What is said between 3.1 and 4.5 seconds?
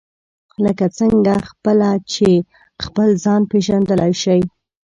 ځان پېژندلای شئ.